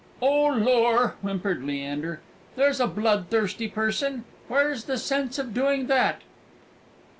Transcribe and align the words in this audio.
"Oh, 0.19 0.47
lor!" 0.47 1.13
whimpered 1.21 1.61
Leander, 1.63 2.21
"here's 2.55 2.79
a 2.79 2.87
bloodthirsty 2.87 3.67
person! 3.67 4.23
Where's 4.47 4.85
the 4.85 4.97
sense 4.97 5.37
of 5.37 5.53
doing 5.53 5.85
that?" 5.85 6.21